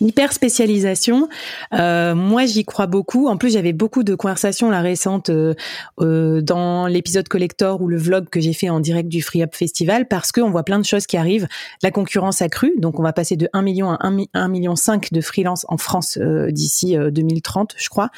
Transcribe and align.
Hyper 0.00 0.32
spécialisation, 0.32 1.28
euh, 1.74 2.14
moi 2.14 2.46
j'y 2.46 2.64
crois 2.64 2.86
beaucoup. 2.86 3.26
En 3.26 3.36
plus, 3.36 3.54
j'avais 3.54 3.72
beaucoup 3.72 4.04
de 4.04 4.14
conversations 4.14 4.70
la 4.70 4.80
récente 4.80 5.28
euh, 5.28 5.54
euh, 6.00 6.40
dans 6.40 6.86
l'épisode 6.86 7.26
collector 7.26 7.82
ou 7.82 7.88
le 7.88 7.96
vlog 7.96 8.28
que 8.28 8.38
j'ai 8.38 8.52
fait 8.52 8.70
en 8.70 8.78
direct 8.78 9.08
du 9.08 9.22
Free 9.22 9.42
Up 9.42 9.56
Festival 9.56 10.06
parce 10.06 10.30
qu'on 10.30 10.50
voit 10.50 10.62
plein 10.62 10.78
de 10.78 10.84
choses 10.84 11.06
qui 11.06 11.16
arrivent. 11.16 11.48
La 11.82 11.90
concurrence 11.90 12.42
accrue, 12.42 12.74
donc 12.78 13.00
on 13.00 13.02
va 13.02 13.12
passer 13.12 13.36
de 13.36 13.48
1 13.52 13.62
million 13.62 13.90
à 13.90 13.98
1, 14.34 14.48
million 14.48 14.76
5 14.76 15.12
de 15.12 15.20
freelance 15.20 15.66
en 15.68 15.78
France 15.78 16.16
d'ici 16.50 16.96
2030, 16.96 17.74
je 17.76 17.88
crois. 17.88 18.10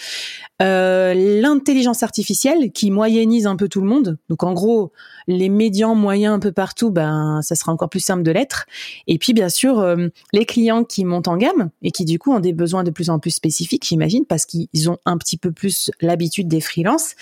L'intelligence 0.61 2.03
artificielle 2.03 2.72
qui 2.72 2.91
moyennise 2.91 3.47
un 3.47 3.56
peu 3.56 3.69
tout 3.69 3.81
le 3.81 3.87
monde. 3.87 4.19
Donc 4.28 4.42
en 4.42 4.53
gros, 4.53 4.92
les 5.27 5.48
médians 5.48 5.94
moyens 5.94 6.34
un 6.34 6.41
peu 6.41 6.53
partout, 6.53 6.91
ben 6.91 7.41
ça 7.42 7.55
sera 7.55 7.72
encore 7.72 7.89
plus 7.89 8.00
simple 8.00 8.22
de 8.22 8.31
l'être. 8.31 8.67
Et 9.06 9.17
puis 9.17 9.33
bien 9.33 9.48
sûr, 9.48 9.97
les 10.33 10.44
clients 10.44 10.84
qui 10.84 11.06
montent 11.06 11.28
en 11.28 11.39
gamme 11.39 11.69
et 11.82 11.90
qui 11.90 12.04
du 12.04 12.18
coup 12.18 12.32
ont 12.32 12.40
des 12.40 12.52
besoins 12.52 12.84
de 12.84 12.90
plus 12.90 13.10
en 13.10 13.18
plus 13.18 13.30
spécifiques, 13.30 13.86
j'imagine, 13.86 14.24
parce 14.26 14.46
qu'ils 14.46 14.90
ont 14.90 14.98
un 15.04 15.18
petit 15.18 15.36
peu 15.36 15.52
plus 15.52 15.90
l'habitude 16.00 16.48
des 16.48 16.60
freelances. 16.60 17.14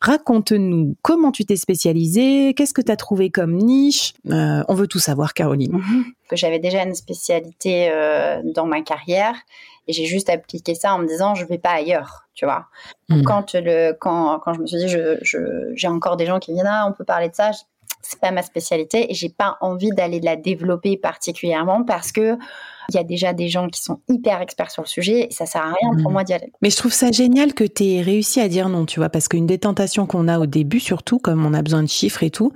Raconte-nous 0.00 0.96
comment 1.02 1.30
tu 1.32 1.44
t'es 1.46 1.56
spécialisée, 1.56 2.52
qu'est-ce 2.54 2.74
que 2.74 2.82
tu 2.82 2.92
as 2.92 2.96
trouvé 2.96 3.30
comme 3.30 3.56
niche? 3.56 4.12
Euh, 4.28 4.62
on 4.68 4.74
veut 4.74 4.86
tout 4.86 4.98
savoir, 4.98 5.32
Caroline. 5.32 5.72
Mhm. 5.72 6.04
Que 6.28 6.36
j'avais 6.36 6.58
déjà 6.58 6.82
une 6.82 6.94
spécialité 6.94 7.88
euh, 7.90 8.42
dans 8.44 8.66
ma 8.66 8.82
carrière 8.82 9.34
et 9.86 9.92
j'ai 9.92 10.06
juste 10.06 10.30
appliqué 10.30 10.74
ça 10.74 10.94
en 10.94 10.98
me 10.98 11.06
disant 11.06 11.34
je 11.34 11.44
vais 11.44 11.58
pas 11.58 11.72
ailleurs, 11.72 12.26
tu 12.34 12.44
vois. 12.44 12.66
Hmm. 13.08 13.22
Quand 13.22 13.54
le 13.54 13.92
quand 13.92 14.38
quand 14.40 14.54
je 14.54 14.60
me 14.60 14.66
suis 14.66 14.78
dit 14.78 14.88
je 14.88 15.72
j'ai 15.74 15.88
encore 15.88 16.16
des 16.16 16.26
gens 16.26 16.38
qui 16.38 16.52
viennent 16.52 16.66
ah 16.68 16.86
on 16.88 16.92
peut 16.92 17.04
parler 17.04 17.28
de 17.28 17.34
ça, 17.34 17.50
c'est 18.02 18.20
pas 18.20 18.30
ma 18.30 18.42
spécialité 18.42 19.10
et 19.10 19.14
j'ai 19.14 19.28
pas 19.28 19.56
envie 19.60 19.90
d'aller 19.90 20.20
la 20.20 20.36
développer 20.36 20.96
particulièrement 20.96 21.84
parce 21.84 22.12
que 22.12 22.36
il 22.90 22.96
y 22.96 22.98
a 22.98 23.04
déjà 23.04 23.32
des 23.32 23.48
gens 23.48 23.68
qui 23.68 23.82
sont 23.82 24.00
hyper 24.08 24.40
experts 24.40 24.70
sur 24.70 24.82
le 24.82 24.88
sujet 24.88 25.28
et 25.28 25.32
ça 25.32 25.46
sert 25.46 25.62
à 25.62 25.66
rien 25.66 26.02
pour 26.02 26.10
mmh. 26.10 26.12
moi 26.12 26.24
d'y 26.24 26.32
aller. 26.32 26.52
Mais 26.62 26.70
je 26.70 26.76
trouve 26.76 26.92
ça 26.92 27.10
génial 27.10 27.54
que 27.54 27.64
tu 27.64 27.84
aies 27.84 28.02
réussi 28.02 28.40
à 28.40 28.48
dire 28.48 28.68
non, 28.68 28.86
tu 28.86 29.00
vois, 29.00 29.08
parce 29.08 29.28
qu'une 29.28 29.46
des 29.46 29.58
tentations 29.58 30.06
qu'on 30.06 30.28
a 30.28 30.38
au 30.38 30.46
début, 30.46 30.80
surtout, 30.80 31.18
comme 31.18 31.44
on 31.44 31.54
a 31.54 31.62
besoin 31.62 31.82
de 31.82 31.88
chiffres 31.88 32.22
et 32.22 32.30
tout, 32.30 32.52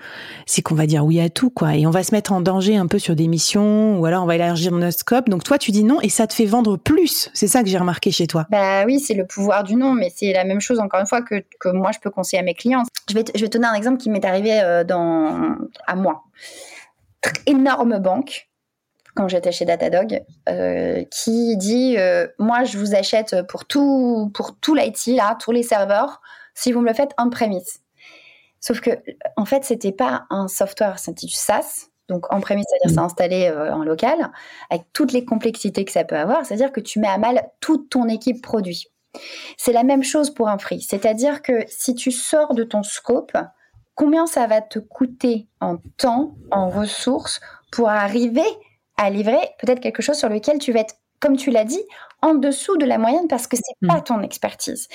c'est 0.46 0.62
qu'on 0.62 0.74
va 0.74 0.86
dire 0.86 1.04
oui 1.04 1.20
à 1.20 1.28
tout, 1.28 1.50
quoi. 1.50 1.76
Et 1.76 1.86
on 1.86 1.90
va 1.90 2.02
se 2.02 2.14
mettre 2.14 2.32
en 2.32 2.40
danger 2.40 2.76
un 2.76 2.86
peu 2.86 2.98
sur 2.98 3.16
des 3.16 3.28
missions 3.28 3.98
ou 3.98 4.04
alors 4.04 4.22
on 4.22 4.26
va 4.26 4.34
élargir 4.34 4.72
notre 4.72 4.98
scope. 4.98 5.28
Donc 5.28 5.44
toi, 5.44 5.58
tu 5.58 5.70
dis 5.70 5.84
non 5.84 6.00
et 6.00 6.08
ça 6.08 6.26
te 6.26 6.34
fait 6.34 6.46
vendre 6.46 6.76
plus. 6.76 7.30
C'est 7.34 7.48
ça 7.48 7.62
que 7.62 7.68
j'ai 7.68 7.78
remarqué 7.78 8.10
chez 8.10 8.26
toi. 8.26 8.46
Bah 8.50 8.84
oui, 8.84 9.00
c'est 9.00 9.14
le 9.14 9.26
pouvoir 9.26 9.64
du 9.64 9.76
non, 9.76 9.92
mais 9.92 10.12
c'est 10.14 10.32
la 10.32 10.44
même 10.44 10.60
chose, 10.60 10.78
encore 10.78 11.00
une 11.00 11.06
fois, 11.06 11.22
que, 11.22 11.44
que 11.60 11.68
moi, 11.68 11.90
je 11.92 11.98
peux 11.98 12.10
conseiller 12.10 12.40
à 12.40 12.44
mes 12.44 12.54
clients. 12.54 12.82
Je 13.08 13.14
vais, 13.14 13.24
je 13.34 13.40
vais 13.40 13.48
te 13.48 13.56
donner 13.56 13.68
un 13.68 13.74
exemple 13.74 13.98
qui 13.98 14.10
m'est 14.10 14.24
arrivé 14.24 14.60
euh, 14.60 14.84
dans, 14.84 15.56
à 15.86 15.94
moi. 15.94 16.24
Énorme 17.46 17.98
banque 17.98 18.47
quand 19.18 19.26
j'étais 19.26 19.50
chez 19.50 19.64
Datadog, 19.64 20.22
euh, 20.48 21.02
qui 21.10 21.56
dit 21.56 21.96
euh, 21.98 22.28
moi 22.38 22.62
je 22.62 22.78
vous 22.78 22.94
achète 22.94 23.34
pour 23.48 23.64
tout 23.64 24.30
pour 24.32 24.56
tout 24.60 24.76
l'IT 24.76 25.08
là, 25.08 25.36
tous 25.40 25.50
les 25.50 25.64
serveurs, 25.64 26.20
si 26.54 26.70
vous 26.70 26.80
me 26.80 26.86
le 26.86 26.94
faites 26.94 27.14
en 27.18 27.28
premise. 27.28 27.80
Sauf 28.60 28.80
que 28.80 28.90
en 29.36 29.44
fait 29.44 29.64
c'était 29.64 29.90
pas 29.90 30.26
un 30.30 30.46
software, 30.46 31.00
c'était 31.00 31.26
du 31.26 31.32
SaaS. 31.32 31.88
Donc 32.08 32.32
en 32.32 32.40
premise, 32.40 32.64
c'est-à-dire 32.68 32.94
c'est 32.94 33.00
mmh. 33.00 33.04
installé 33.04 33.48
euh, 33.48 33.74
en 33.74 33.82
local, 33.82 34.30
avec 34.70 34.84
toutes 34.92 35.12
les 35.12 35.24
complexités 35.24 35.84
que 35.84 35.90
ça 35.90 36.04
peut 36.04 36.16
avoir. 36.16 36.46
C'est-à-dire 36.46 36.70
que 36.70 36.80
tu 36.80 37.00
mets 37.00 37.08
à 37.08 37.18
mal 37.18 37.50
toute 37.58 37.90
ton 37.90 38.06
équipe 38.06 38.40
produit. 38.40 38.86
C'est 39.56 39.72
la 39.72 39.82
même 39.82 40.04
chose 40.04 40.30
pour 40.30 40.48
un 40.48 40.58
free. 40.58 40.80
C'est-à-dire 40.80 41.42
que 41.42 41.64
si 41.66 41.96
tu 41.96 42.12
sors 42.12 42.54
de 42.54 42.62
ton 42.62 42.84
scope, 42.84 43.36
combien 43.96 44.28
ça 44.28 44.46
va 44.46 44.60
te 44.60 44.78
coûter 44.78 45.48
en 45.60 45.78
temps, 45.96 46.36
en 46.52 46.70
ressources 46.70 47.40
pour 47.72 47.88
arriver 47.88 48.46
à 48.98 49.10
livrer 49.10 49.38
peut-être 49.60 49.80
quelque 49.80 50.02
chose 50.02 50.16
sur 50.16 50.28
lequel 50.28 50.58
tu 50.58 50.72
vas 50.72 50.80
être, 50.80 50.96
comme 51.20 51.36
tu 51.36 51.50
l'as 51.50 51.64
dit, 51.64 51.80
en 52.20 52.34
dessous 52.34 52.76
de 52.76 52.84
la 52.84 52.98
moyenne 52.98 53.28
parce 53.28 53.46
que 53.46 53.56
c'est 53.56 53.62
n'est 53.82 53.88
pas 53.88 54.00
ton 54.00 54.22
expertise. 54.22 54.88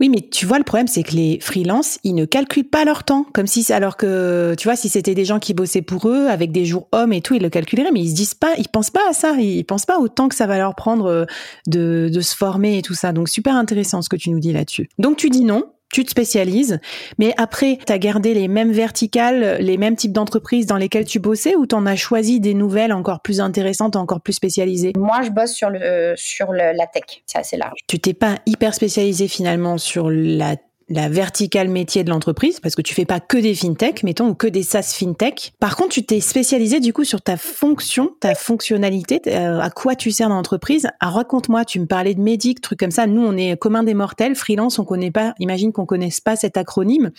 Oui, 0.00 0.08
mais 0.08 0.22
tu 0.22 0.46
vois, 0.46 0.56
le 0.56 0.64
problème, 0.64 0.88
c'est 0.88 1.02
que 1.02 1.12
les 1.12 1.38
freelances, 1.40 1.98
ils 2.04 2.14
ne 2.14 2.24
calculent 2.24 2.68
pas 2.68 2.86
leur 2.86 3.04
temps. 3.04 3.26
Comme 3.34 3.46
si, 3.46 3.70
alors 3.70 3.98
que, 3.98 4.54
tu 4.56 4.66
vois, 4.66 4.74
si 4.74 4.88
c'était 4.88 5.14
des 5.14 5.26
gens 5.26 5.38
qui 5.38 5.52
bossaient 5.52 5.82
pour 5.82 6.08
eux, 6.08 6.26
avec 6.28 6.52
des 6.52 6.64
jours 6.64 6.88
hommes 6.92 7.12
et 7.12 7.20
tout, 7.20 7.34
ils 7.34 7.42
le 7.42 7.50
calculeraient, 7.50 7.92
mais 7.92 8.00
ils 8.00 8.10
se 8.10 8.14
disent 8.14 8.34
pas, 8.34 8.54
ils 8.56 8.66
pensent 8.66 8.90
pas 8.90 9.06
à 9.10 9.12
ça. 9.12 9.32
Ils 9.32 9.62
pensent 9.64 9.84
pas 9.84 9.98
au 9.98 10.08
temps 10.08 10.30
que 10.30 10.34
ça 10.34 10.46
va 10.46 10.56
leur 10.56 10.74
prendre 10.74 11.04
euh, 11.04 11.24
de, 11.66 12.08
de 12.10 12.20
se 12.22 12.34
former 12.34 12.78
et 12.78 12.82
tout 12.82 12.94
ça. 12.94 13.12
Donc, 13.12 13.28
super 13.28 13.54
intéressant 13.54 14.00
ce 14.00 14.08
que 14.08 14.16
tu 14.16 14.30
nous 14.30 14.40
dis 14.40 14.54
là-dessus. 14.54 14.88
Donc, 14.98 15.18
tu 15.18 15.28
dis 15.28 15.44
non 15.44 15.64
tu 15.92 16.04
te 16.04 16.10
spécialises, 16.10 16.78
mais 17.18 17.34
après, 17.36 17.78
tu 17.84 17.92
as 17.92 17.98
gardé 17.98 18.34
les 18.34 18.48
mêmes 18.48 18.72
verticales, 18.72 19.58
les 19.60 19.76
mêmes 19.76 19.96
types 19.96 20.12
d'entreprises 20.12 20.66
dans 20.66 20.76
lesquelles 20.76 21.04
tu 21.04 21.18
bossais 21.18 21.56
ou 21.56 21.66
tu 21.66 21.74
en 21.74 21.86
as 21.86 21.96
choisi 21.96 22.40
des 22.40 22.54
nouvelles 22.54 22.92
encore 22.92 23.20
plus 23.20 23.40
intéressantes, 23.40 23.96
encore 23.96 24.20
plus 24.20 24.32
spécialisées? 24.32 24.92
Moi, 24.96 25.22
je 25.22 25.30
bosse 25.30 25.52
sur, 25.52 25.70
le, 25.70 26.14
sur 26.16 26.52
la 26.52 26.86
tech, 26.86 27.22
c'est 27.26 27.38
assez 27.38 27.56
large. 27.56 27.78
Tu 27.86 27.98
t'es 27.98 28.14
pas 28.14 28.36
hyper 28.46 28.74
spécialisé 28.74 29.28
finalement 29.28 29.78
sur 29.78 30.10
la 30.10 30.56
la 30.90 31.08
verticale 31.08 31.68
métier 31.68 32.04
de 32.04 32.10
l'entreprise, 32.10 32.60
parce 32.60 32.74
que 32.74 32.82
tu 32.82 32.94
fais 32.94 33.04
pas 33.04 33.20
que 33.20 33.38
des 33.38 33.54
fintech, 33.54 34.02
mettons, 34.02 34.28
ou 34.28 34.34
que 34.34 34.48
des 34.48 34.64
SaaS 34.64 34.92
fintech. 34.94 35.52
Par 35.60 35.76
contre, 35.76 35.90
tu 35.90 36.04
t'es 36.04 36.20
spécialisé 36.20 36.80
du 36.80 36.92
coup 36.92 37.04
sur 37.04 37.22
ta 37.22 37.36
fonction, 37.36 38.10
ta 38.18 38.34
fonctionnalité, 38.34 39.22
euh, 39.28 39.60
à 39.60 39.70
quoi 39.70 39.94
tu 39.94 40.10
sers 40.10 40.28
dans 40.28 40.34
l'entreprise. 40.34 40.88
Ah, 40.98 41.10
raconte-moi, 41.10 41.64
tu 41.64 41.78
me 41.78 41.86
parlais 41.86 42.14
de 42.14 42.20
médic, 42.20 42.60
truc 42.60 42.80
comme 42.80 42.90
ça. 42.90 43.06
Nous, 43.06 43.24
on 43.24 43.36
est 43.36 43.56
commun 43.56 43.84
des 43.84 43.94
mortels, 43.94 44.34
freelance, 44.34 44.78
on 44.78 44.84
connaît 44.84 45.12
pas, 45.12 45.34
imagine 45.38 45.72
qu'on 45.72 45.86
connaisse 45.86 46.20
pas 46.20 46.34
cet 46.34 46.56
acronyme. 46.56 47.12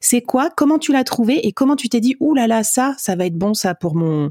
C'est 0.00 0.22
quoi? 0.22 0.50
Comment 0.56 0.78
tu 0.78 0.92
l'as 0.92 1.04
trouvé? 1.04 1.46
Et 1.46 1.52
comment 1.52 1.76
tu 1.76 1.88
t'es 1.88 2.00
dit, 2.00 2.16
ouh 2.20 2.34
là 2.34 2.46
là, 2.46 2.64
ça, 2.64 2.94
ça 2.96 3.14
va 3.14 3.26
être 3.26 3.36
bon 3.36 3.52
ça 3.52 3.74
pour 3.74 3.94
mon, 3.94 4.30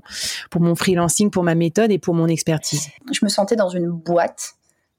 pour 0.49 0.61
mon 0.61 0.73
freelancing, 0.73 1.29
pour 1.29 1.43
ma 1.43 1.53
méthode 1.53 1.91
et 1.91 1.99
pour 1.99 2.15
mon 2.15 2.27
expertise? 2.27 2.87
Je 3.11 3.19
me 3.23 3.29
sentais 3.29 3.55
dans 3.55 3.69
une 3.69 3.89
boîte 3.89 4.55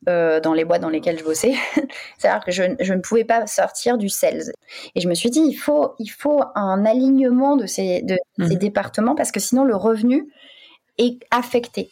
euh, 0.09 0.39
dans 0.41 0.53
les 0.53 0.65
boîtes 0.65 0.83
dans 0.83 0.89
lesquelles 0.89 1.19
je 1.19 1.25
bossais. 1.25 1.55
C'est-à-dire 2.19 2.45
que 2.45 2.53
je, 2.53 2.93
ne 2.93 3.01
pouvais 3.01 3.25
pas 3.25 3.47
sortir 3.47 3.99
du 3.99 4.09
sales. 4.09 4.53
Et 4.95 5.01
je 5.01 5.09
me 5.09 5.15
suis 5.15 5.31
dit, 5.31 5.41
il 5.41 5.55
faut, 5.55 5.95
il 5.99 6.09
faut 6.09 6.41
un 6.55 6.85
alignement 6.85 7.57
de 7.57 7.67
ces, 7.67 8.03
de, 8.03 8.17
ces 8.39 8.55
mmh. 8.55 8.59
départements 8.59 9.15
parce 9.15 9.33
que 9.33 9.41
sinon 9.41 9.65
le 9.65 9.75
revenu 9.75 10.29
est 10.99 11.19
affecté. 11.31 11.91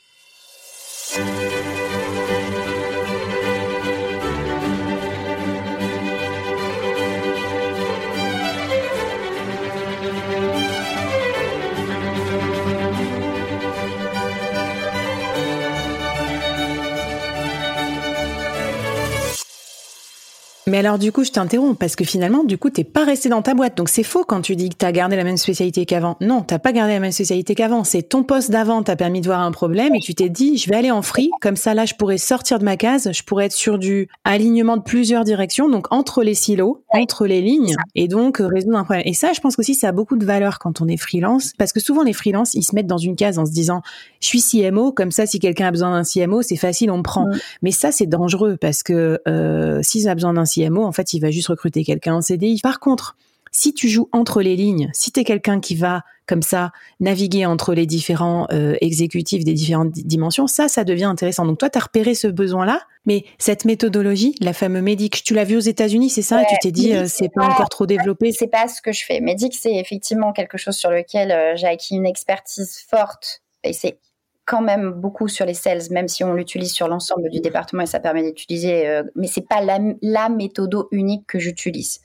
Mais 20.69 20.79
alors 20.79 20.99
du 20.99 21.13
coup, 21.13 21.23
je 21.23 21.31
t'interromps 21.31 21.79
parce 21.79 21.95
que 21.95 22.05
finalement, 22.05 22.43
du 22.43 22.59
coup, 22.59 22.71
t'es 22.71 22.83
pas 22.83 23.05
resté 23.05 23.29
dans 23.29 23.41
ta 23.41 23.55
boîte. 23.55 23.77
Donc 23.77 23.89
c'est 23.89 24.03
faux 24.03 24.25
quand 24.25 24.41
tu 24.41 24.57
dis 24.57 24.69
que 24.69 24.75
t'as 24.75 24.91
gardé 24.91 25.15
la 25.15 25.23
même 25.23 25.37
spécialité 25.37 25.87
qu'avant. 25.87 26.17
Non, 26.21 26.43
t'as 26.43 26.59
pas 26.59 26.73
gardé 26.73 26.93
la 26.95 26.99
même 26.99 27.13
spécialité 27.13 27.55
qu'avant. 27.55 27.85
C'est 27.85 28.03
ton 28.03 28.25
poste 28.25 28.51
d'avant 28.51 28.83
t'a 28.83 28.97
permis 28.97 29.21
de 29.21 29.27
voir 29.27 29.43
un 29.43 29.53
problème 29.53 29.95
et 29.95 30.01
tu 30.01 30.17
t'es 30.17 30.29
dit, 30.29 30.59
je 30.59 30.69
vais 30.69 30.75
aller 30.75 30.91
en 30.91 31.03
free. 31.03 31.31
Comme 31.41 31.55
ça, 31.55 31.73
là, 31.73 31.85
je 31.85 31.95
pourrais 31.95 32.19
sortir 32.19 32.59
de 32.59 32.65
ma 32.65 32.77
case. 32.77 33.11
Je 33.13 33.23
pourrais 33.23 33.45
être 33.45 33.53
sur 33.53 33.79
du 33.79 34.09
alignement 34.25 34.77
de 34.77 34.83
plusieurs 34.83 35.23
directions, 35.23 35.69
donc 35.69 35.87
entre 35.93 36.25
les 36.25 36.35
silos, 36.35 36.83
entre 36.89 37.27
les 37.27 37.43
lignes, 37.43 37.77
et 37.95 38.09
donc 38.09 38.41
euh, 38.41 38.49
résoudre 38.49 38.77
un 38.77 38.85
problème. 38.85 39.05
Et 39.07 39.15
ça, 39.15 39.33
je 39.33 39.41
pense 39.41 39.57
aussi, 39.61 39.77
ça 39.77 39.89
a 39.89 39.93
beaucoup 39.93 40.17
de 40.17 40.25
valeur 40.25 40.59
quand 40.59 40.81
on 40.81 40.89
est 40.89 40.97
freelance, 40.97 41.53
parce 41.59 41.73
que 41.73 41.79
souvent 41.79 42.03
les 42.03 42.13
freelances, 42.13 42.55
ils 42.55 42.65
se 42.65 42.75
mettent 42.75 42.89
dans 42.89 42.99
une 42.99 43.15
case 43.15 43.39
en 43.39 43.47
se 43.47 43.53
disant, 43.53 43.83
je 44.21 44.27
suis 44.27 44.43
CMO, 44.43 44.91
comme 44.91 45.13
ça, 45.13 45.27
si 45.27 45.39
quelqu'un 45.39 45.69
a 45.69 45.71
besoin 45.71 45.93
d'un 45.93 46.03
CMO, 46.03 46.43
c'est 46.43 46.57
facile, 46.57 46.91
on 46.91 46.99
me 46.99 47.03
prend. 47.03 47.27
Mm. 47.27 47.39
Mais 47.63 47.71
ça, 47.71 47.93
c'est 47.93 48.07
dangereux 48.07 48.57
parce 48.61 48.83
que 48.83 49.21
euh, 49.29 49.81
s'ils 49.83 50.09
ont 50.09 50.15
besoin 50.15 50.33
d'un 50.33 50.45
CMO, 50.45 50.56
en 50.65 50.93
fait, 50.93 51.15
il 51.15 51.21
va 51.21 51.31
juste 51.31 51.49
recruter 51.49 51.85
quelqu'un 51.85 52.15
en 52.15 52.23
CDI. 52.23 52.61
Par 52.63 52.81
contre, 52.81 53.17
si 53.53 53.73
tu 53.73 53.89
joues 53.89 54.09
entre 54.13 54.43
les 54.43 54.55
lignes, 54.55 54.91
si 54.93 55.13
tu 55.13 55.21
es 55.21 55.25
quelqu'un 55.25 55.61
qui 55.61 55.77
va 55.77 56.03
comme 56.27 56.43
ça 56.43 56.73
naviguer 57.01 57.47
entre 57.47 57.73
les 57.73 57.87
différents 57.87 58.47
euh, 58.53 58.77
exécutifs 58.81 59.45
des 59.45 59.55
différentes 59.55 59.93
dimensions, 59.93 60.47
ça, 60.47 60.69
ça 60.69 60.85
devient 60.85 61.05
intéressant. 61.05 61.47
Donc 61.47 61.59
toi, 61.59 61.71
tu 61.71 61.79
as 61.79 61.83
repéré 61.83 62.15
ce 62.15 62.27
besoin-là, 62.27 62.83
mais 63.07 63.25
cette 63.39 63.65
méthodologie, 63.65 64.35
la 64.41 64.53
fameuse 64.53 64.83
Médic, 64.83 65.23
tu 65.23 65.33
l'as 65.33 65.45
vu 65.45 65.57
aux 65.57 65.61
États-Unis, 65.61 66.11
c'est 66.11 66.23
ça? 66.23 66.43
Et 66.43 66.47
tu 66.47 66.57
t'es 66.61 66.73
dit, 66.73 66.95
euh, 66.95 67.07
c'est 67.07 67.31
pas, 67.33 67.47
encore 67.47 67.69
trop 67.69 67.87
développé? 67.87 68.33
C'est 68.33 68.49
pas 68.49 68.69
ce 68.69 68.83
que 68.83 68.93
je 68.93 69.05
fais. 69.05 69.21
Médic, 69.21 69.55
c'est 69.55 69.75
effectivement 69.75 70.33
quelque 70.33 70.59
chose 70.59 70.77
sur 70.77 70.91
lequel 70.91 71.31
euh, 71.31 71.57
j'ai 71.57 71.67
acquis 71.69 71.95
une 71.95 72.07
expertise 72.07 72.79
forte 72.91 73.43
et 73.65 73.73
c'est 73.73 73.99
quand 74.47 74.63
même 74.63 74.93
beaucoup 74.93 75.27
sur 75.27 75.45
les 75.45 75.55
sales, 75.55 75.83
même 75.91 76.07
si 76.07 76.23
on 76.23 76.33
l'utilise 76.33 76.73
sur 76.73 76.87
l'ensemble 76.87 77.29
du 77.31 77.41
département 77.41 77.83
et 77.83 77.87
ça 77.87 77.99
permet 77.99 78.23
d'utiliser, 78.23 78.87
euh, 78.87 79.03
mais 79.17 79.27
c'est 79.27 79.47
pas 79.47 79.61
la, 79.61 79.79
la 80.03 80.29
méthode 80.29 80.75
unique 80.93 81.27
que 81.27 81.41
j'utilise. 81.41 82.01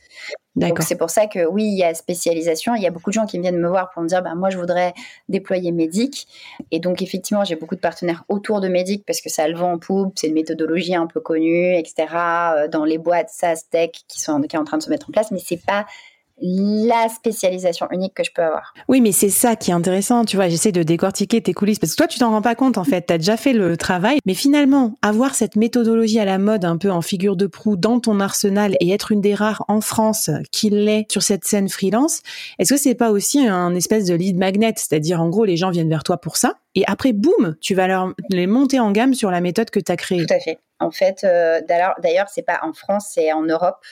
Donc 0.56 0.80
c'est 0.82 0.98
pour 0.98 1.10
ça 1.10 1.28
que 1.28 1.46
oui, 1.46 1.64
il 1.64 1.78
y 1.78 1.84
a 1.84 1.94
spécialisation. 1.94 2.76
Il 2.76 2.82
y 2.82 2.88
a 2.88 2.92
beaucoup 2.92 3.10
de 3.10 3.14
gens 3.14 3.26
qui 3.26 3.40
viennent 3.40 3.60
me 3.60 3.70
voir 3.70 3.90
pour 3.92 4.02
me 4.02 4.08
dire, 4.08 4.22
bah, 4.22 4.36
moi 4.36 4.50
je 4.50 4.58
voudrais 4.58 4.94
déployer 5.30 5.72
Medic. 5.72 6.28
Et 6.72 6.80
donc 6.80 7.02
effectivement, 7.02 7.46
j'ai 7.46 7.56
beaucoup 7.56 7.76
de 7.76 7.80
partenaires 7.80 8.26
autour 8.28 8.60
de 8.60 8.68
Medic 8.68 9.06
parce 9.06 9.22
que 9.22 9.30
ça 9.30 9.48
le 9.48 9.56
vend 9.56 9.74
en 9.74 9.78
poupe, 9.78 10.14
c'est 10.18 10.28
une 10.28 10.34
méthodologie 10.34 10.96
un 10.96 11.08
peu 11.08 11.22
connue, 11.22 11.78
etc. 11.78 12.08
Euh, 12.16 12.68
dans 12.68 12.84
les 12.84 12.98
boîtes 12.98 13.30
SaaS 13.30 13.64
Tech 13.70 13.92
qui 14.08 14.20
sont 14.20 14.42
qui 14.42 14.56
est 14.56 14.60
en 14.60 14.66
train 14.66 14.78
de 14.78 14.84
se 14.84 14.90
mettre 14.90 15.10
en 15.10 15.14
place, 15.14 15.32
mais 15.32 15.40
c'est 15.40 15.64
pas 15.64 15.86
la 16.40 17.10
spécialisation 17.10 17.88
unique 17.92 18.14
que 18.14 18.24
je 18.24 18.32
peux 18.34 18.42
avoir. 18.42 18.74
Oui, 18.88 19.02
mais 19.02 19.12
c'est 19.12 19.30
ça 19.30 19.56
qui 19.56 19.72
est 19.72 19.74
intéressant, 19.74 20.26
tu 20.26 20.36
vois, 20.36 20.50
j'essaie 20.50 20.72
de 20.72 20.84
décortiquer 20.84 21.42
tes 21.42 21.54
coulisses 21.54 21.80
parce 21.80 21.94
que 21.94 21.98
toi 21.98 22.08
tu 22.08 22.20
t'en 22.20 22.32
rends 22.32 22.42
pas 22.42 22.56
compte 22.56 22.78
en 22.78 22.84
fait, 22.84 23.06
tu 23.08 23.14
as 23.14 23.18
déjà 23.18 23.38
fait 23.38 23.54
le 23.54 23.78
travail, 23.78 24.20
mais 24.26 24.34
finalement 24.34 24.96
avoir 25.02 25.36
cette 25.36 25.56
méthodologie 25.56 26.20
à 26.20 26.26
la 26.26 26.38
mode 26.38 26.66
un 26.66 26.78
peu 26.78 26.92
en 26.92 27.02
figure 27.02 27.36
de 27.36 27.48
proue 27.48 27.78
dans 27.78 28.00
ton 28.00 28.20
arsenal 28.20 28.76
et 28.80 28.92
être 28.92 29.12
une 29.12 29.22
des 29.22 29.36
rares 29.36 29.66
en 29.68 29.82
France 29.82 30.30
qui 30.52 30.70
l'est 30.70 31.12
sur 31.12 31.24
cette 31.24 31.46
scène 31.46 31.70
freelance, 31.70 32.22
est-ce 32.60 32.74
que 32.74 32.80
c'est 32.80 32.96
pas 32.96 33.12
aussi 33.12 33.46
un 33.48 33.76
espèce 33.76 34.06
de 34.06 34.16
lead 34.16 34.38
magnet, 34.38 34.74
c'est-à-dire 34.76 35.22
en 35.22 35.30
gros 35.30 35.46
les 35.46 35.58
gens 35.58 35.70
viennent 35.70 35.90
vers 35.90 36.04
toi 36.04 36.18
pour 36.18 36.38
ça 36.38 36.56
et 36.74 36.84
après 36.88 37.12
boum, 37.12 37.58
tu 37.60 37.76
vas 37.76 37.88
leur 37.88 38.14
les 38.30 38.48
monter 38.48 38.80
en 38.80 38.92
gamme 38.92 39.14
sur 39.14 39.30
la 39.30 39.42
méthode 39.42 39.70
que 39.70 39.80
tu 39.80 39.92
as 39.92 39.98
créée. 39.98 40.26
Tout 40.26 40.34
à 40.34 40.40
fait. 40.40 40.60
En 40.80 40.90
fait, 40.90 41.24
euh, 41.24 41.62
d'ailleurs, 41.68 42.30
c'est 42.30 42.42
pas 42.42 42.60
en 42.64 42.74
France, 42.74 43.10
c'est 43.14 43.32
en 43.34 43.44
Europe 43.44 43.84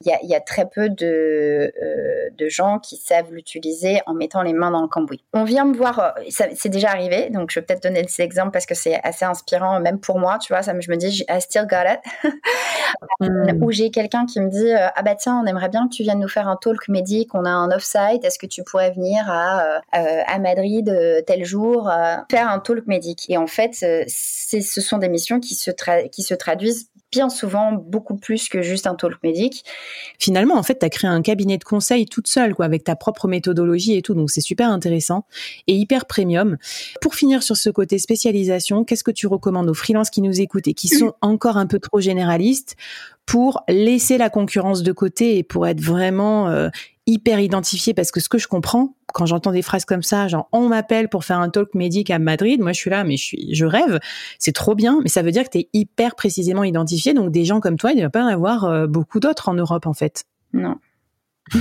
il 0.00 0.28
y 0.28 0.34
a, 0.34 0.40
très 0.40 0.68
peu 0.68 0.88
de, 0.88 1.72
euh, 1.82 2.30
de 2.36 2.48
gens 2.48 2.78
qui 2.78 2.96
savent 2.96 3.32
l'utiliser 3.32 4.00
en 4.06 4.14
mettant 4.14 4.42
les 4.42 4.52
mains 4.52 4.70
dans 4.70 4.82
le 4.82 4.88
cambouis. 4.88 5.24
On 5.32 5.44
vient 5.44 5.64
me 5.64 5.74
voir, 5.74 5.98
euh, 5.98 6.10
c'est 6.28 6.68
déjà 6.68 6.90
arrivé, 6.90 7.30
donc 7.30 7.50
je 7.50 7.60
vais 7.60 7.66
peut-être 7.66 7.82
donner 7.82 8.04
cet 8.08 8.24
exemple 8.24 8.50
parce 8.50 8.66
que 8.66 8.74
c'est 8.74 9.00
assez 9.02 9.24
inspirant, 9.24 9.80
même 9.80 9.98
pour 10.00 10.18
moi, 10.18 10.38
tu 10.38 10.52
vois, 10.52 10.62
ça, 10.62 10.78
je 10.78 10.90
me 10.90 10.96
dis, 10.96 11.24
I 11.28 11.40
still 11.40 11.66
got 11.66 11.84
it. 11.88 12.00
Hmm. 13.20 13.62
Où 13.62 13.72
j'ai 13.72 13.90
quelqu'un 13.90 14.24
qui 14.24 14.40
me 14.40 14.48
dit, 14.48 14.72
ah 14.72 15.02
bah 15.02 15.14
tiens, 15.14 15.40
on 15.42 15.46
aimerait 15.46 15.68
bien 15.68 15.88
que 15.88 15.94
tu 15.94 16.02
viennes 16.02 16.20
nous 16.20 16.28
faire 16.28 16.48
un 16.48 16.56
talk 16.56 16.88
médic, 16.88 17.34
on 17.34 17.44
a 17.44 17.50
un 17.50 17.70
off-site, 17.70 18.24
est-ce 18.24 18.38
que 18.38 18.46
tu 18.46 18.62
pourrais 18.62 18.92
venir 18.92 19.24
à, 19.28 19.80
à 19.92 20.38
Madrid 20.38 21.24
tel 21.26 21.44
jour 21.44 21.90
faire 22.30 22.48
un 22.48 22.58
talk 22.60 22.86
médic? 22.86 23.28
Et 23.28 23.36
en 23.36 23.46
fait, 23.46 23.74
ce 23.74 24.80
sont 24.80 24.98
des 24.98 25.08
missions 25.08 25.40
qui 25.40 25.54
se, 25.54 25.70
qui 26.08 26.22
se 26.22 26.34
traduisent 26.34 26.88
bien 27.14 27.28
souvent 27.28 27.72
beaucoup 27.72 28.16
plus 28.16 28.48
que 28.48 28.60
juste 28.60 28.88
un 28.88 28.96
talk 28.96 29.22
médic. 29.22 29.64
Finalement, 30.18 30.56
en 30.56 30.64
fait, 30.64 30.80
tu 30.80 30.84
as 30.84 30.90
créé 30.90 31.08
un 31.08 31.22
cabinet 31.22 31.58
de 31.58 31.64
conseil 31.64 32.06
toute 32.06 32.26
seule, 32.26 32.54
quoi, 32.56 32.64
avec 32.64 32.82
ta 32.82 32.96
propre 32.96 33.28
méthodologie 33.28 33.96
et 33.96 34.02
tout. 34.02 34.14
Donc, 34.14 34.30
c'est 34.30 34.40
super 34.40 34.68
intéressant 34.68 35.24
et 35.68 35.74
hyper 35.74 36.06
premium. 36.06 36.56
Pour 37.00 37.14
finir 37.14 37.44
sur 37.44 37.56
ce 37.56 37.70
côté 37.70 37.98
spécialisation, 37.98 38.82
qu'est-ce 38.82 39.04
que 39.04 39.12
tu 39.12 39.28
recommandes 39.28 39.68
aux 39.68 39.74
freelances 39.74 40.10
qui 40.10 40.22
nous 40.22 40.40
écoutent 40.40 40.66
et 40.66 40.74
qui 40.74 40.88
sont 40.88 41.14
encore 41.20 41.56
un 41.56 41.66
peu 41.66 41.78
trop 41.78 42.00
généralistes 42.00 42.76
pour 43.26 43.62
laisser 43.68 44.18
la 44.18 44.28
concurrence 44.28 44.82
de 44.82 44.92
côté 44.92 45.38
et 45.38 45.42
pour 45.44 45.66
être 45.66 45.80
vraiment 45.80 46.48
euh, 46.48 46.68
hyper 47.06 47.38
identifié 47.40 47.94
parce 47.94 48.10
que 48.10 48.20
ce 48.20 48.28
que 48.28 48.38
je 48.38 48.48
comprends 48.48 48.94
quand 49.12 49.26
j'entends 49.26 49.52
des 49.52 49.62
phrases 49.62 49.84
comme 49.84 50.02
ça, 50.02 50.26
genre 50.28 50.48
on 50.52 50.68
m'appelle 50.68 51.08
pour 51.08 51.24
faire 51.24 51.38
un 51.38 51.50
talk 51.50 51.74
médic 51.74 52.10
à 52.10 52.18
Madrid, 52.18 52.60
moi 52.60 52.72
je 52.72 52.78
suis 52.78 52.90
là 52.90 53.04
mais 53.04 53.16
je 53.16 53.24
suis 53.24 53.54
je 53.54 53.66
rêve, 53.66 54.00
c'est 54.38 54.52
trop 54.52 54.74
bien, 54.74 55.00
mais 55.02 55.08
ça 55.08 55.22
veut 55.22 55.30
dire 55.30 55.44
que 55.44 55.50
tu 55.50 55.58
es 55.58 55.68
hyper 55.72 56.14
précisément 56.14 56.64
identifié 56.64 57.14
donc 57.14 57.30
des 57.30 57.44
gens 57.44 57.60
comme 57.60 57.76
toi, 57.76 57.92
il 57.92 57.98
ne 57.98 58.02
va 58.02 58.10
pas 58.10 58.22
en 58.22 58.28
avoir 58.28 58.64
euh, 58.64 58.86
beaucoup 58.86 59.20
d'autres 59.20 59.48
en 59.48 59.54
Europe 59.54 59.86
en 59.86 59.94
fait. 59.94 60.24
Non. 60.52 60.76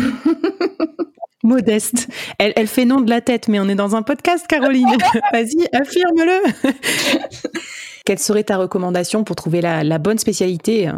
Modeste. 1.44 2.08
Elle, 2.40 2.54
elle 2.56 2.68
fait 2.68 2.86
nom 2.86 3.02
de 3.02 3.10
la 3.10 3.20
tête, 3.20 3.50
mais 3.50 3.60
on 3.60 3.68
est 3.68 3.76
dans 3.76 3.98
un 3.98 4.02
podcast, 4.02 4.48
Caroline. 4.48 4.88
Vas-y, 5.34 5.68
affirme-le. 5.74 6.72
Quelle 8.06 8.20
serait 8.20 8.46
ta 8.46 8.56
recommandation 8.56 9.26
pour 9.26 9.36
trouver 9.36 9.60
la, 9.60 9.84
la 9.84 9.98
bonne 9.98 10.18
spécialité 10.18 10.90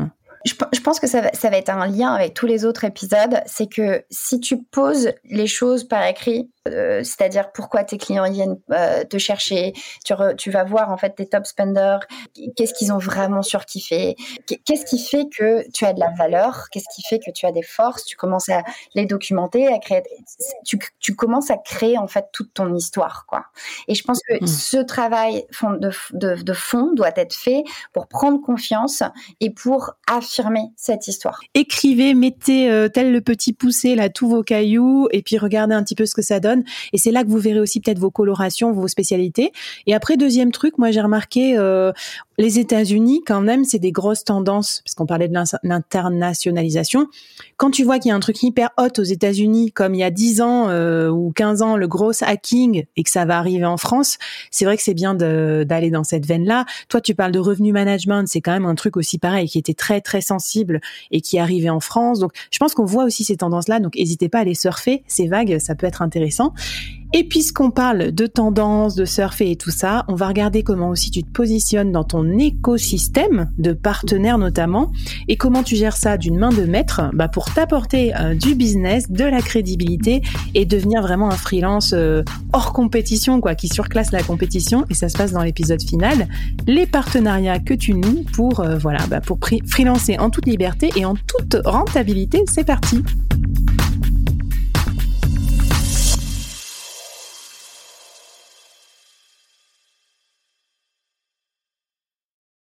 je, 0.46 0.82
pense 0.82 1.00
que 1.00 1.08
ça 1.08 1.22
va, 1.22 1.32
ça 1.34 1.50
va, 1.50 1.58
être 1.58 1.70
un 1.70 1.88
lien 1.88 2.14
avec 2.14 2.36
tous 2.36 2.46
les 2.46 2.66
autres 2.66 2.84
épisodes. 2.84 3.42
C'est 3.48 3.68
que 3.68 4.06
si 4.12 4.40
tu 4.40 4.62
poses 4.62 5.12
les 5.24 5.48
choses 5.48 5.86
par 5.86 6.06
écrit, 6.06 6.52
euh, 6.68 7.04
c'est-à-dire 7.04 7.52
pourquoi 7.52 7.84
tes 7.84 7.98
clients 7.98 8.30
viennent 8.30 8.60
euh, 8.72 9.04
te 9.04 9.18
chercher, 9.18 9.74
tu, 10.04 10.14
tu, 10.38 10.52
vas 10.52 10.64
voir 10.64 10.92
en 10.92 10.98
fait 10.98 11.16
tes 11.16 11.28
top 11.28 11.48
spenders, 11.48 12.00
qu'est-ce 12.56 12.74
qu'ils 12.74 12.94
ont 12.94 13.00
vraiment 13.00 13.42
surkiffé, 13.42 14.16
qu'est-ce 14.46 14.86
qui 14.86 15.00
fait 15.04 15.26
que 15.36 15.70
tu 15.72 15.86
as 15.86 15.94
de 15.94 16.00
la 16.00 16.12
valeur, 16.12 16.68
qu'est-ce 16.72 16.94
qui 16.96 17.02
fait 17.08 17.20
que 17.20 17.32
tu 17.32 17.46
as 17.48 17.52
des 17.52 17.64
forces, 17.64 18.06
tu 18.06 18.16
commences 18.16 18.50
à 18.50 18.64
les 18.94 19.06
documenter, 19.06 19.68
à 19.68 19.80
créer, 19.80 20.04
tu, 20.64 20.80
tu 21.00 21.16
commences 21.16 21.50
à 21.50 21.58
créer 21.58 21.98
en 21.98 22.08
fait 22.08 22.28
toute 22.32 22.54
ton 22.54 22.74
histoire, 22.76 23.26
quoi. 23.28 23.46
Et 23.88 23.96
je 23.96 24.04
pense 24.04 24.20
que 24.28 24.44
mmh. 24.44 24.48
ce 24.48 24.78
travail 24.78 25.46
de, 25.62 25.92
de, 26.14 26.42
de 26.42 26.54
fond 26.54 26.94
doit 26.94 27.14
être 27.16 27.34
fait 27.34 27.64
pour 27.94 28.08
prendre 28.08 28.42
confiance 28.42 29.04
et 29.40 29.50
pour 29.50 29.94
affirmer 30.08 30.35
cette 30.76 31.08
histoire. 31.08 31.40
Écrivez, 31.54 32.14
mettez 32.14 32.70
euh, 32.70 32.90
tel 32.90 33.12
le 33.12 33.22
petit 33.22 33.54
poussé 33.54 33.96
là 33.96 34.10
tous 34.10 34.28
vos 34.28 34.44
cailloux 34.44 35.08
et 35.12 35.22
puis 35.22 35.38
regardez 35.38 35.74
un 35.74 35.84
petit 35.84 35.96
peu 35.96 36.06
ce 36.06 36.16
que 36.16 36.22
ça 36.22 36.40
donne 36.40 36.64
et 36.94 36.98
c'est 36.98 37.12
là 37.12 37.24
que 37.24 37.30
vous 37.30 37.38
verrez 37.38 37.60
aussi 37.60 37.80
peut-être 37.80 38.00
vos 38.00 38.12
colorations, 38.12 38.72
vos 38.72 38.88
spécialités. 38.88 39.52
Et 39.88 39.94
après, 39.94 40.18
deuxième 40.18 40.52
truc, 40.52 40.78
moi 40.78 40.92
j'ai 40.92 41.02
remarqué, 41.02 41.58
euh, 41.58 41.92
les 42.38 42.60
États-Unis, 42.60 43.24
quand 43.26 43.42
même, 43.42 43.64
c'est 43.64 43.80
des 43.80 43.92
grosses 43.92 44.24
tendances, 44.24 44.82
parce 44.84 44.96
qu'on 44.96 45.06
parlait 45.06 45.28
de 45.28 45.34
l'internationalisation. 45.64 47.08
Quand 47.58 47.72
tu 47.72 47.84
vois 47.84 48.00
qu'il 48.00 48.10
y 48.10 48.12
a 48.12 48.16
un 48.16 48.20
truc 48.20 48.42
hyper 48.44 48.70
hot 48.78 49.00
aux 49.00 49.04
États-Unis, 49.04 49.72
comme 49.72 49.94
il 49.94 50.00
y 50.00 50.04
a 50.04 50.12
10 50.12 50.42
ans 50.42 50.70
euh, 50.70 51.10
ou 51.10 51.32
15 51.32 51.62
ans, 51.62 51.78
le 51.78 51.88
gros 51.88 52.12
hacking, 52.22 52.86
et 52.96 53.04
que 53.04 53.10
ça 53.10 53.26
va 53.26 53.38
arriver 53.38 53.66
en 53.66 53.78
France, 53.78 54.18
c'est 54.52 54.66
vrai 54.66 54.76
que 54.76 54.84
c'est 54.84 54.94
bien 54.94 55.16
d'aller 55.16 55.90
dans 55.92 56.04
cette 56.04 56.26
veine-là. 56.26 56.66
Toi, 56.90 57.02
tu 57.02 57.16
parles 57.16 57.32
de 57.32 57.40
revenu 57.40 57.72
management, 57.72 58.28
c'est 58.28 58.42
quand 58.42 58.54
même 58.54 58.66
un 58.66 58.76
truc 58.76 58.98
aussi 58.98 59.18
pareil, 59.18 59.48
qui 59.48 59.58
était 59.58 59.74
très, 59.74 60.02
très 60.02 60.22
sensible 60.22 60.82
et 61.12 61.22
qui 61.22 61.40
arrivé 61.40 61.70
en 61.70 61.80
France. 61.80 62.20
Donc, 62.20 62.32
je 62.52 62.58
pense 62.60 62.74
qu'on 62.74 62.86
voit 62.86 63.06
aussi 63.06 63.24
ces 63.24 63.38
tendances-là, 63.38 63.80
donc 63.80 63.96
n'hésitez 63.96 64.30
pas 64.30 64.40
à 64.40 64.44
les 64.44 64.56
surfer, 64.56 65.04
ces 65.08 65.28
vagues, 65.28 65.58
ça 65.60 65.76
peut 65.76 65.88
être 65.88 66.02
intéressant. 66.02 66.54
Et 67.18 67.24
puisqu'on 67.24 67.72
parle 67.72 68.12
de 68.12 68.28
tendances, 68.28 68.94
de 68.94 69.06
surfer 69.06 69.52
et 69.52 69.56
tout 69.56 69.72
ça, 69.72 70.04
on 70.10 70.16
va 70.16 70.28
regarder 70.28 70.64
comment 70.64 70.90
aussi 70.90 71.12
tu 71.12 71.24
te 71.24 71.30
positionnes 71.30 71.94
dans 71.94 72.04
ton 72.04 72.38
écosystème 72.38 73.50
de 73.58 73.72
partenaires 73.72 74.38
notamment 74.38 74.92
et 75.30 75.38
comment 75.38 75.64
tu 75.64 75.78
gères 75.78 75.96
ça 75.96 76.18
d'une 76.18 76.38
main 76.38 76.50
de 76.50 76.64
maître 76.64 77.04
bah 77.14 77.30
pour 77.30 77.54
t'apporter 77.54 78.14
euh, 78.18 78.36
du 78.36 78.54
business, 78.54 79.10
de 79.10 79.24
la 79.24 79.42
crédibilité 79.42 80.24
et 80.56 80.66
devenir 80.66 81.02
vraiment 81.04 81.30
un 81.30 81.38
freelance 81.38 81.94
euh, 81.94 82.22
hors 82.52 82.74
compétition 82.74 83.40
quoi, 83.40 83.56
qui 83.56 83.70
surclasse 83.70 84.12
la 84.12 84.22
compétition 84.22 84.84
et 84.90 84.94
ça 84.94 85.08
se 85.08 85.18
passe 85.18 85.32
dans 85.32 85.44
l'épisode 85.44 85.82
final. 85.82 86.28
Les 86.68 86.86
partenariats 86.86 87.60
que 87.60 87.74
tu 87.74 87.94
noues 87.94 88.26
pour 88.34 88.60
euh, 88.60 88.78
voilà 88.78 89.08
bah 89.08 89.22
pour 89.22 89.40
freelancer 89.66 90.20
en 90.20 90.30
toute 90.30 90.48
liberté 90.48 90.90
et 90.98 91.06
en 91.06 91.16
toute 91.16 91.56
rentabilité, 91.64 92.44
c'est 92.52 92.66
parti. 92.66 93.06